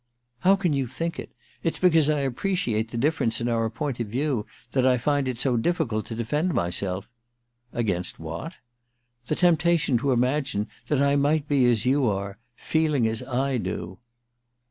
[0.23, 1.29] * How can you think it?
[1.61, 5.37] It's because I appreciate the diflference in our point of view that I find it
[5.37, 7.07] so diflSicult to defend myself
[7.53, 8.53] '* Against what?'
[9.03, 13.99] * The temptation to imagine that I might be ^syou are— feeling as I do.'